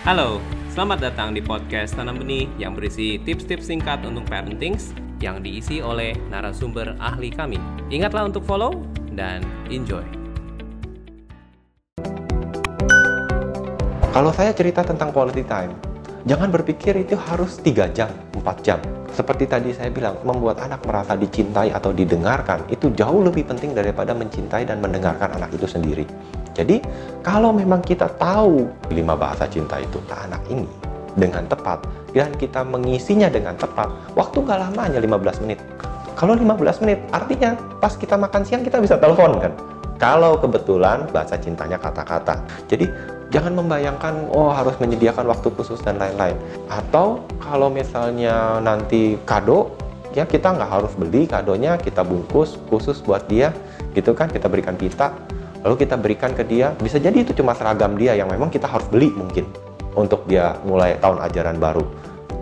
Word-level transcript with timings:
Halo, 0.00 0.40
selamat 0.72 1.12
datang 1.12 1.36
di 1.36 1.44
podcast 1.44 1.92
Tanam 1.92 2.24
Benih 2.24 2.48
yang 2.56 2.72
berisi 2.72 3.20
tips-tips 3.20 3.68
singkat 3.68 4.00
untuk 4.00 4.24
parenting 4.32 4.80
yang 5.20 5.44
diisi 5.44 5.84
oleh 5.84 6.16
narasumber 6.32 6.96
ahli 6.96 7.28
kami. 7.28 7.60
Ingatlah 7.92 8.32
untuk 8.32 8.40
follow 8.48 8.80
dan 9.12 9.44
enjoy. 9.68 10.00
Kalau 14.16 14.32
saya 14.32 14.56
cerita 14.56 14.80
tentang 14.80 15.12
quality 15.12 15.44
time, 15.44 15.76
jangan 16.24 16.48
berpikir 16.48 16.96
itu 16.96 17.20
harus 17.20 17.60
3 17.60 17.92
jam, 17.92 18.08
4 18.40 18.64
jam. 18.64 18.80
Seperti 19.12 19.44
tadi 19.52 19.76
saya 19.76 19.92
bilang, 19.92 20.16
membuat 20.24 20.64
anak 20.64 20.80
merasa 20.88 21.12
dicintai 21.12 21.76
atau 21.76 21.92
didengarkan 21.92 22.64
itu 22.72 22.88
jauh 22.96 23.20
lebih 23.20 23.44
penting 23.44 23.76
daripada 23.76 24.16
mencintai 24.16 24.64
dan 24.64 24.80
mendengarkan 24.80 25.36
anak 25.36 25.52
itu 25.52 25.68
sendiri. 25.68 26.08
Jadi, 26.54 26.82
kalau 27.22 27.54
memang 27.54 27.80
kita 27.84 28.10
tahu 28.18 28.66
lima 28.90 29.14
bahasa 29.14 29.46
cinta 29.46 29.78
itu 29.78 30.02
ke 30.08 30.14
anak 30.14 30.42
ini 30.50 30.66
dengan 31.14 31.46
tepat 31.46 31.82
dan 32.14 32.30
kita 32.38 32.66
mengisinya 32.66 33.30
dengan 33.30 33.54
tepat, 33.54 33.90
waktu 34.18 34.42
nggak 34.42 34.58
lama 34.58 34.80
hanya 34.86 35.00
15 35.02 35.42
menit. 35.46 35.58
Kalau 36.18 36.36
15 36.36 36.82
menit, 36.84 36.98
artinya 37.14 37.56
pas 37.80 37.94
kita 37.96 38.18
makan 38.18 38.42
siang 38.44 38.60
kita 38.60 38.82
bisa 38.82 39.00
telepon 39.00 39.40
kan? 39.40 39.52
Kalau 40.00 40.36
kebetulan 40.40 41.08
bahasa 41.12 41.36
cintanya 41.36 41.76
kata-kata. 41.76 42.40
Jadi 42.68 42.88
jangan 43.28 43.52
membayangkan 43.56 44.32
oh 44.32 44.48
harus 44.48 44.74
menyediakan 44.80 45.28
waktu 45.28 45.48
khusus 45.54 45.80
dan 45.84 45.96
lain-lain. 46.00 46.36
Atau 46.72 47.24
kalau 47.40 47.68
misalnya 47.68 48.58
nanti 48.64 49.20
kado, 49.28 49.76
ya 50.16 50.26
kita 50.26 50.56
nggak 50.56 50.70
harus 50.72 50.92
beli 50.98 51.28
kadonya, 51.28 51.78
kita 51.78 52.02
bungkus 52.02 52.58
khusus 52.68 52.98
buat 53.04 53.24
dia, 53.28 53.52
gitu 53.92 54.16
kan? 54.16 54.32
Kita 54.32 54.48
berikan 54.48 54.74
pita, 54.74 55.14
lalu 55.64 55.74
kita 55.84 55.96
berikan 55.96 56.32
ke 56.32 56.44
dia. 56.44 56.72
Bisa 56.78 56.96
jadi 56.96 57.24
itu 57.24 57.36
cuma 57.36 57.52
seragam 57.56 57.96
dia 57.96 58.16
yang 58.16 58.28
memang 58.28 58.48
kita 58.48 58.68
harus 58.68 58.86
beli 58.88 59.12
mungkin 59.12 59.44
untuk 59.96 60.24
dia 60.26 60.56
mulai 60.64 60.96
tahun 61.00 61.20
ajaran 61.26 61.56
baru. 61.60 61.84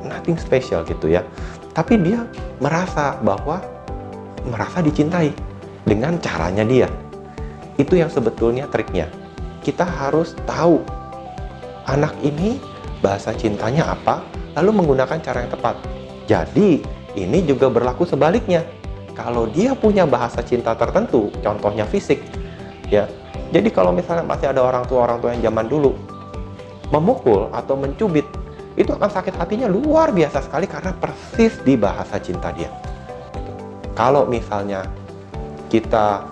Nothing 0.06 0.38
special 0.38 0.86
gitu 0.86 1.10
ya. 1.10 1.24
Tapi 1.74 2.00
dia 2.00 2.26
merasa 2.58 3.18
bahwa 3.22 3.62
merasa 4.48 4.80
dicintai 4.82 5.30
dengan 5.86 6.16
caranya 6.18 6.64
dia. 6.64 6.88
Itu 7.78 7.94
yang 7.94 8.10
sebetulnya 8.10 8.66
triknya. 8.66 9.06
Kita 9.62 9.84
harus 9.86 10.34
tahu 10.48 10.82
anak 11.86 12.14
ini 12.24 12.58
bahasa 12.98 13.30
cintanya 13.32 13.94
apa, 13.94 14.22
lalu 14.58 14.82
menggunakan 14.82 15.18
cara 15.22 15.46
yang 15.46 15.52
tepat. 15.54 15.76
Jadi, 16.26 16.82
ini 17.14 17.38
juga 17.46 17.70
berlaku 17.70 18.04
sebaliknya. 18.04 18.66
Kalau 19.14 19.50
dia 19.50 19.74
punya 19.74 20.06
bahasa 20.06 20.42
cinta 20.42 20.74
tertentu, 20.78 21.30
contohnya 21.42 21.86
fisik, 21.86 22.22
ya. 22.92 23.04
Jadi 23.48 23.68
kalau 23.72 23.96
misalnya 23.96 24.24
masih 24.28 24.52
ada 24.52 24.60
orang 24.60 24.84
tua 24.84 25.08
orang 25.08 25.18
tua 25.24 25.32
yang 25.32 25.48
zaman 25.48 25.66
dulu 25.68 25.96
memukul 26.92 27.48
atau 27.52 27.76
mencubit, 27.76 28.24
itu 28.76 28.92
akan 28.92 29.08
sakit 29.08 29.36
hatinya 29.36 29.68
luar 29.68 30.12
biasa 30.12 30.44
sekali 30.44 30.64
karena 30.64 30.92
persis 30.96 31.56
di 31.64 31.76
bahasa 31.76 32.16
cinta 32.20 32.52
dia. 32.52 32.72
Kalau 33.92 34.24
misalnya 34.24 34.86
kita 35.68 36.24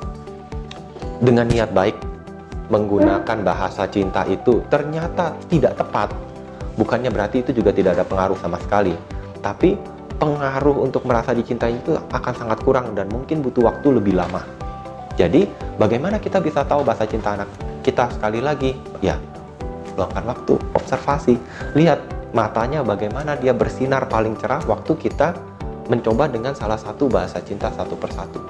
dengan 1.20 1.48
niat 1.48 1.72
baik 1.72 1.96
menggunakan 2.72 3.38
bahasa 3.44 3.86
cinta 3.90 4.22
itu 4.28 4.62
ternyata 4.70 5.34
tidak 5.48 5.76
tepat, 5.76 6.12
bukannya 6.76 7.10
berarti 7.10 7.42
itu 7.42 7.50
juga 7.56 7.72
tidak 7.72 8.00
ada 8.00 8.04
pengaruh 8.06 8.38
sama 8.38 8.60
sekali. 8.62 8.94
Tapi 9.42 9.76
pengaruh 10.16 10.80
untuk 10.80 11.04
merasa 11.04 11.36
dicintai 11.36 11.76
itu 11.76 11.92
akan 11.96 12.34
sangat 12.34 12.58
kurang 12.64 12.96
dan 12.96 13.10
mungkin 13.12 13.44
butuh 13.44 13.68
waktu 13.68 14.00
lebih 14.00 14.16
lama. 14.16 14.65
Jadi, 15.16 15.48
bagaimana 15.80 16.20
kita 16.20 16.38
bisa 16.44 16.62
tahu 16.68 16.84
bahasa 16.84 17.08
cinta 17.08 17.32
anak 17.32 17.48
kita 17.80 18.12
sekali 18.12 18.44
lagi? 18.44 18.76
Ya, 19.00 19.16
luangkan 19.96 20.24
waktu, 20.28 20.60
observasi, 20.76 21.40
lihat 21.72 22.04
matanya 22.36 22.84
bagaimana 22.84 23.32
dia 23.40 23.56
bersinar 23.56 24.12
paling 24.12 24.36
cerah 24.36 24.60
waktu 24.68 24.92
kita 25.00 25.32
mencoba 25.88 26.28
dengan 26.28 26.52
salah 26.52 26.76
satu 26.76 27.08
bahasa 27.08 27.40
cinta 27.40 27.72
satu 27.72 27.96
persatu 27.96 28.42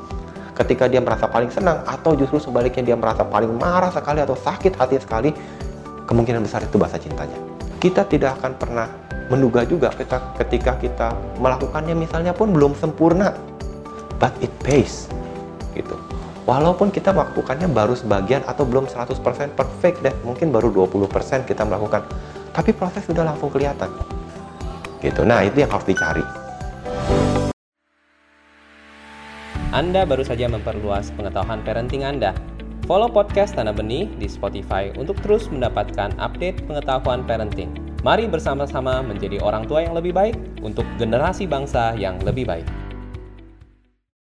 ketika 0.57 0.89
dia 0.89 1.05
merasa 1.05 1.29
paling 1.29 1.53
senang 1.53 1.85
atau 1.85 2.17
justru 2.17 2.41
sebaliknya 2.41 2.93
dia 2.93 2.97
merasa 2.97 3.23
paling 3.23 3.53
marah 3.61 3.93
sekali 3.93 4.25
atau 4.25 4.33
sakit 4.33 4.73
hati 4.73 4.97
sekali, 4.97 5.31
kemungkinan 6.09 6.41
besar 6.41 6.65
itu 6.65 6.81
bahasa 6.81 6.97
cintanya. 6.97 7.37
Kita 7.77 8.09
tidak 8.09 8.41
akan 8.41 8.57
pernah 8.57 8.89
menduga 9.29 9.69
juga 9.69 9.93
kita, 9.93 10.33
ketika 10.41 10.81
kita 10.81 11.13
melakukannya 11.37 11.93
misalnya 11.93 12.33
pun 12.33 12.57
belum 12.57 12.73
sempurna, 12.73 13.37
but 14.17 14.33
it 14.41 14.51
pays 14.65 15.13
gitu. 15.77 15.93
Walaupun 16.47 16.95
kita 16.95 17.11
melakukannya 17.11 17.67
baru 17.75 17.99
sebagian 17.99 18.47
atau 18.47 18.63
belum 18.63 18.87
100% 18.87 19.19
perfect 19.59 19.99
deh, 20.07 20.15
mungkin 20.23 20.55
baru 20.55 20.71
20% 20.71 21.43
kita 21.43 21.67
melakukan, 21.67 22.07
tapi 22.55 22.71
proses 22.71 23.03
sudah 23.03 23.27
langsung 23.27 23.51
kelihatan. 23.51 23.91
Gitu. 25.03 25.27
Nah, 25.27 25.43
itu 25.43 25.67
yang 25.67 25.75
harus 25.75 25.91
dicari. 25.91 26.23
Anda 29.75 30.07
baru 30.07 30.23
saja 30.23 30.47
memperluas 30.47 31.11
pengetahuan 31.19 31.67
parenting 31.67 32.07
Anda. 32.07 32.31
Follow 32.87 33.11
podcast 33.11 33.59
Tanah 33.59 33.75
Benih 33.75 34.07
di 34.15 34.31
Spotify 34.31 34.95
untuk 34.95 35.19
terus 35.27 35.51
mendapatkan 35.51 36.15
update 36.23 36.63
pengetahuan 36.71 37.27
parenting. 37.27 37.75
Mari 38.07 38.31
bersama-sama 38.31 39.03
menjadi 39.03 39.43
orang 39.43 39.67
tua 39.67 39.83
yang 39.83 39.99
lebih 39.99 40.15
baik 40.15 40.39
untuk 40.63 40.87
generasi 40.95 41.51
bangsa 41.51 41.99
yang 41.99 42.23
lebih 42.23 42.47
baik. 42.47 42.86